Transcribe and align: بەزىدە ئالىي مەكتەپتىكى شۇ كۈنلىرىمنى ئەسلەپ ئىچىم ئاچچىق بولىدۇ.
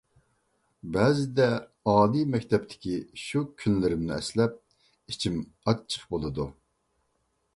بەزىدە 0.93 1.45
ئالىي 1.91 2.23
مەكتەپتىكى 2.35 2.95
شۇ 3.25 3.43
كۈنلىرىمنى 3.63 4.15
ئەسلەپ 4.17 4.57
ئىچىم 5.13 5.39
ئاچچىق 5.51 6.09
بولىدۇ. 6.17 6.49